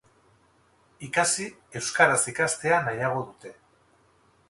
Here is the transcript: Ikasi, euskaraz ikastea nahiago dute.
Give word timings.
Ikasi, 1.09 1.45
euskaraz 1.81 2.19
ikastea 2.35 2.83
nahiago 2.89 3.25
dute. 3.31 3.57